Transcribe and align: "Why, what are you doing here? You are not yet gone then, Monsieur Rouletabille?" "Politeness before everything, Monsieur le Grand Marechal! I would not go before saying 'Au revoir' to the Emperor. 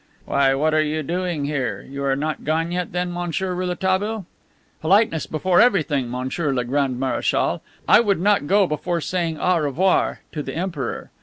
"Why, 0.25 0.55
what 0.55 0.73
are 0.73 0.81
you 0.81 1.03
doing 1.03 1.45
here? 1.45 1.85
You 1.87 2.03
are 2.05 2.15
not 2.15 2.39
yet 2.39 2.43
gone 2.43 2.87
then, 2.91 3.13
Monsieur 3.13 3.53
Rouletabille?" 3.53 4.25
"Politeness 4.81 5.27
before 5.27 5.61
everything, 5.61 6.09
Monsieur 6.09 6.51
le 6.51 6.65
Grand 6.65 6.99
Marechal! 6.99 7.61
I 7.87 7.99
would 7.99 8.19
not 8.19 8.47
go 8.47 8.65
before 8.65 8.99
saying 8.99 9.37
'Au 9.39 9.59
revoir' 9.59 10.21
to 10.31 10.41
the 10.41 10.55
Emperor. 10.55 11.11